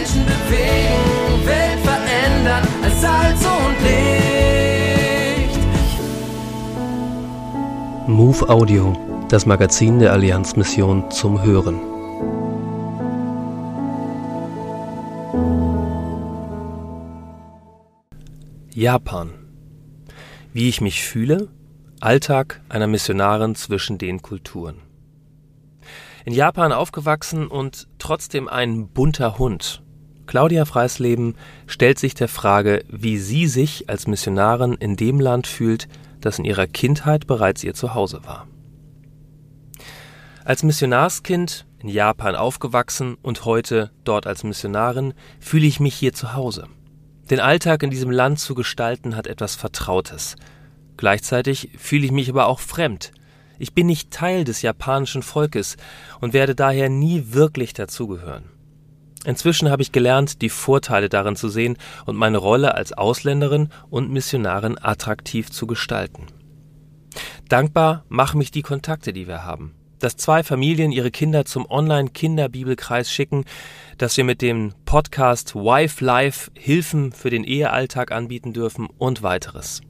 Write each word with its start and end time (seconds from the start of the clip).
Menschen 0.00 0.24
bewegen, 0.24 1.44
Welt 1.44 1.78
verändern 1.80 2.66
als 2.82 3.00
Salz 3.02 3.44
und 3.44 3.76
Licht. 3.82 5.58
Move 8.08 8.48
Audio, 8.48 8.96
das 9.28 9.44
Magazin 9.44 9.98
der 9.98 10.14
Allianzmission 10.14 11.10
zum 11.10 11.42
Hören. 11.42 11.78
Japan. 18.70 19.34
Wie 20.54 20.70
ich 20.70 20.80
mich 20.80 21.02
fühle? 21.02 21.48
Alltag 22.00 22.62
einer 22.70 22.86
Missionarin 22.86 23.54
zwischen 23.54 23.98
den 23.98 24.22
Kulturen. 24.22 24.76
In 26.24 26.32
Japan 26.32 26.72
aufgewachsen 26.72 27.46
und 27.46 27.86
trotzdem 27.98 28.48
ein 28.48 28.88
bunter 28.88 29.38
Hund. 29.38 29.82
Claudia 30.30 30.64
Freisleben 30.64 31.34
stellt 31.66 31.98
sich 31.98 32.14
der 32.14 32.28
Frage, 32.28 32.84
wie 32.88 33.18
sie 33.18 33.48
sich 33.48 33.90
als 33.90 34.06
Missionarin 34.06 34.74
in 34.74 34.94
dem 34.94 35.18
Land 35.18 35.48
fühlt, 35.48 35.88
das 36.20 36.38
in 36.38 36.44
ihrer 36.44 36.68
Kindheit 36.68 37.26
bereits 37.26 37.64
ihr 37.64 37.74
Zuhause 37.74 38.20
war. 38.24 38.46
Als 40.44 40.62
Missionarskind 40.62 41.66
in 41.80 41.88
Japan 41.88 42.36
aufgewachsen 42.36 43.16
und 43.22 43.44
heute 43.44 43.90
dort 44.04 44.28
als 44.28 44.44
Missionarin 44.44 45.14
fühle 45.40 45.66
ich 45.66 45.80
mich 45.80 45.96
hier 45.96 46.12
zu 46.12 46.32
Hause. 46.32 46.68
Den 47.28 47.40
Alltag 47.40 47.82
in 47.82 47.90
diesem 47.90 48.12
Land 48.12 48.38
zu 48.38 48.54
gestalten 48.54 49.16
hat 49.16 49.26
etwas 49.26 49.56
Vertrautes. 49.56 50.36
Gleichzeitig 50.96 51.70
fühle 51.76 52.04
ich 52.04 52.12
mich 52.12 52.30
aber 52.30 52.46
auch 52.46 52.60
fremd. 52.60 53.10
Ich 53.58 53.74
bin 53.74 53.88
nicht 53.88 54.12
Teil 54.12 54.44
des 54.44 54.62
japanischen 54.62 55.24
Volkes 55.24 55.76
und 56.20 56.34
werde 56.34 56.54
daher 56.54 56.88
nie 56.88 57.32
wirklich 57.32 57.72
dazugehören. 57.72 58.59
Inzwischen 59.24 59.70
habe 59.70 59.82
ich 59.82 59.92
gelernt, 59.92 60.40
die 60.40 60.48
Vorteile 60.48 61.08
darin 61.08 61.36
zu 61.36 61.48
sehen 61.48 61.76
und 62.06 62.16
meine 62.16 62.38
Rolle 62.38 62.74
als 62.74 62.92
Ausländerin 62.92 63.68
und 63.90 64.10
Missionarin 64.10 64.78
attraktiv 64.80 65.50
zu 65.50 65.66
gestalten. 65.66 66.26
Dankbar 67.48 68.04
machen 68.08 68.38
mich 68.38 68.50
die 68.50 68.62
Kontakte, 68.62 69.12
die 69.12 69.26
wir 69.26 69.44
haben. 69.44 69.74
Dass 69.98 70.16
zwei 70.16 70.42
Familien 70.42 70.92
ihre 70.92 71.10
Kinder 71.10 71.44
zum 71.44 71.68
Online-Kinderbibelkreis 71.68 73.12
schicken, 73.12 73.44
dass 73.98 74.16
wir 74.16 74.24
mit 74.24 74.40
dem 74.40 74.72
Podcast 74.86 75.54
Wife 75.54 76.02
Life 76.02 76.50
Hilfen 76.54 77.12
für 77.12 77.28
den 77.28 77.44
Ehealltag 77.44 78.12
anbieten 78.12 78.54
dürfen 78.54 78.88
und 78.96 79.22
weiteres. 79.22 79.82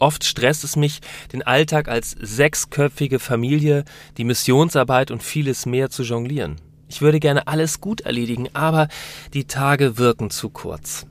Oft 0.00 0.24
stresst 0.24 0.64
es 0.64 0.74
mich, 0.74 1.00
den 1.32 1.42
Alltag 1.42 1.86
als 1.86 2.16
sechsköpfige 2.18 3.20
Familie, 3.20 3.84
die 4.16 4.24
Missionsarbeit 4.24 5.12
und 5.12 5.22
vieles 5.22 5.66
mehr 5.66 5.90
zu 5.90 6.02
jonglieren. 6.02 6.56
Ich 6.92 7.00
würde 7.00 7.20
gerne 7.20 7.46
alles 7.46 7.80
gut 7.80 8.02
erledigen, 8.02 8.50
aber 8.52 8.86
die 9.32 9.46
Tage 9.46 9.96
wirken 9.96 10.28
zu 10.28 10.50
kurz. 10.50 11.06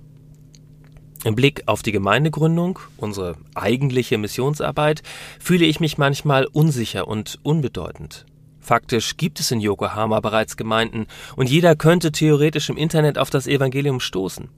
Im 1.24 1.34
Blick 1.34 1.64
auf 1.66 1.82
die 1.82 1.92
Gemeindegründung, 1.92 2.78
unsere 2.98 3.36
eigentliche 3.56 4.20
Missionsarbeit, 4.20 5.02
fühle 5.40 5.66
ich 5.66 5.80
mich 5.80 5.98
manchmal 5.98 6.46
unsicher 6.46 7.08
und 7.08 7.40
unbedeutend. 7.42 8.28
Faktisch 8.60 9.18
gibt 9.18 9.40
es 9.40 9.50
in 9.50 9.60
Yokohama 9.60 10.20
bereits 10.20 10.56
Gemeinden 10.56 11.08
und 11.36 11.50
jeder 11.50 11.76
könnte 11.76 12.12
theoretisch 12.12 12.70
im 12.70 12.78
Internet 12.78 13.18
auf 13.18 13.32
das 13.32 13.48
Evangelium 13.48 14.00
stoßen. 14.00 14.50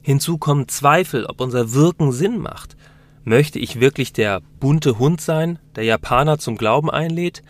Hinzu 0.00 0.38
kommen 0.38 0.68
Zweifel, 0.68 1.26
ob 1.26 1.40
unser 1.40 1.72
Wirken 1.72 2.12
Sinn 2.12 2.38
macht. 2.38 2.76
Möchte 3.24 3.58
ich 3.58 3.80
wirklich 3.80 4.12
der 4.12 4.42
bunte 4.60 5.00
Hund 5.00 5.20
sein, 5.20 5.58
der 5.74 5.82
Japaner 5.82 6.38
zum 6.38 6.56
Glauben 6.56 6.88
einlädt, 6.88 7.42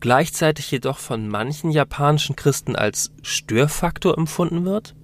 gleichzeitig 0.00 0.70
jedoch 0.70 0.98
von 0.98 1.28
manchen 1.28 1.70
japanischen 1.70 2.36
Christen 2.36 2.76
als 2.76 3.12
Störfaktor 3.22 4.16
empfunden 4.18 4.64
wird? 4.64 4.94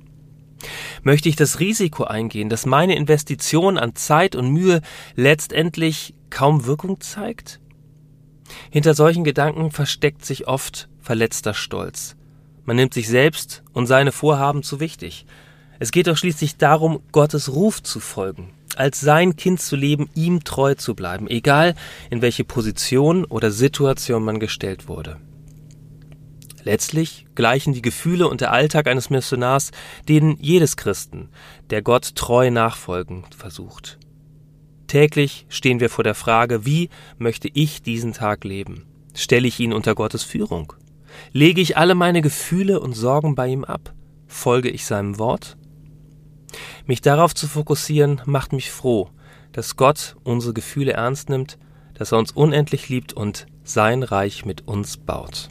Möchte 1.02 1.28
ich 1.28 1.36
das 1.36 1.60
Risiko 1.60 2.04
eingehen, 2.04 2.48
dass 2.48 2.66
meine 2.66 2.96
Investition 2.96 3.78
an 3.78 3.94
Zeit 3.94 4.36
und 4.36 4.50
Mühe 4.50 4.82
letztendlich 5.14 6.14
kaum 6.28 6.66
Wirkung 6.66 7.00
zeigt? 7.00 7.60
Hinter 8.70 8.94
solchen 8.94 9.24
Gedanken 9.24 9.70
versteckt 9.70 10.24
sich 10.24 10.48
oft 10.48 10.88
verletzter 11.00 11.54
Stolz. 11.54 12.16
Man 12.64 12.76
nimmt 12.76 12.94
sich 12.94 13.08
selbst 13.08 13.62
und 13.72 13.86
seine 13.86 14.12
Vorhaben 14.12 14.62
zu 14.62 14.80
wichtig. 14.80 15.26
Es 15.78 15.92
geht 15.92 16.08
doch 16.08 16.16
schließlich 16.16 16.56
darum, 16.56 17.00
Gottes 17.10 17.52
Ruf 17.52 17.82
zu 17.82 18.00
folgen, 18.00 18.52
als 18.80 18.98
sein 18.98 19.36
Kind 19.36 19.60
zu 19.60 19.76
leben, 19.76 20.08
ihm 20.14 20.42
treu 20.42 20.74
zu 20.74 20.94
bleiben, 20.94 21.28
egal 21.28 21.74
in 22.08 22.22
welche 22.22 22.44
Position 22.44 23.26
oder 23.26 23.50
Situation 23.50 24.24
man 24.24 24.40
gestellt 24.40 24.88
wurde. 24.88 25.18
Letztlich 26.64 27.26
gleichen 27.34 27.74
die 27.74 27.82
Gefühle 27.82 28.26
und 28.26 28.40
der 28.40 28.52
Alltag 28.52 28.86
eines 28.86 29.10
Missionars 29.10 29.70
denen 30.08 30.36
jedes 30.40 30.76
Christen, 30.76 31.28
der 31.68 31.82
Gott 31.82 32.14
treu 32.14 32.50
nachfolgen 32.50 33.24
versucht. 33.36 33.98
Täglich 34.86 35.46
stehen 35.50 35.78
wir 35.80 35.90
vor 35.90 36.04
der 36.04 36.14
Frage, 36.14 36.64
wie 36.64 36.88
möchte 37.18 37.48
ich 37.52 37.82
diesen 37.82 38.14
Tag 38.14 38.44
leben? 38.44 38.86
Stelle 39.14 39.46
ich 39.46 39.60
ihn 39.60 39.74
unter 39.74 39.94
Gottes 39.94 40.24
Führung? 40.24 40.72
Lege 41.32 41.60
ich 41.60 41.76
alle 41.76 41.94
meine 41.94 42.22
Gefühle 42.22 42.80
und 42.80 42.94
Sorgen 42.94 43.34
bei 43.34 43.48
ihm 43.48 43.64
ab? 43.64 43.92
Folge 44.26 44.70
ich 44.70 44.86
seinem 44.86 45.18
Wort? 45.18 45.56
Mich 46.90 47.00
darauf 47.00 47.34
zu 47.36 47.46
fokussieren, 47.46 48.20
macht 48.24 48.52
mich 48.52 48.72
froh, 48.72 49.10
dass 49.52 49.76
Gott 49.76 50.16
unsere 50.24 50.52
Gefühle 50.52 50.94
ernst 50.94 51.30
nimmt, 51.30 51.56
dass 51.94 52.10
er 52.10 52.18
uns 52.18 52.32
unendlich 52.32 52.88
liebt 52.88 53.12
und 53.12 53.46
sein 53.62 54.02
Reich 54.02 54.44
mit 54.44 54.66
uns 54.66 54.96
baut. 54.96 55.50